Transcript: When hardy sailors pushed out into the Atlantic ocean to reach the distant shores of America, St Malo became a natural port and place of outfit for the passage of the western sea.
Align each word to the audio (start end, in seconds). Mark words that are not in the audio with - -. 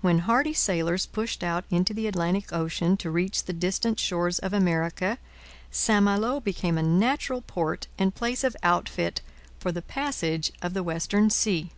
When 0.00 0.18
hardy 0.26 0.52
sailors 0.52 1.06
pushed 1.06 1.44
out 1.44 1.64
into 1.70 1.94
the 1.94 2.08
Atlantic 2.08 2.52
ocean 2.52 2.96
to 2.96 3.08
reach 3.08 3.44
the 3.44 3.52
distant 3.52 4.00
shores 4.00 4.40
of 4.40 4.52
America, 4.52 5.16
St 5.70 6.02
Malo 6.02 6.40
became 6.40 6.76
a 6.76 6.82
natural 6.82 7.42
port 7.42 7.86
and 7.96 8.12
place 8.12 8.42
of 8.42 8.56
outfit 8.64 9.20
for 9.60 9.70
the 9.70 9.80
passage 9.82 10.50
of 10.60 10.74
the 10.74 10.82
western 10.82 11.30
sea. 11.30 11.70